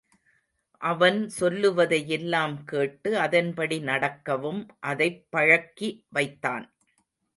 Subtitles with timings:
[0.81, 4.61] அவன் சொல்லுவதையெல்லாம் கேட்டு அதன்படி நடக்கவும்
[4.79, 6.65] அதைப் பழக்கி வைத்தான்.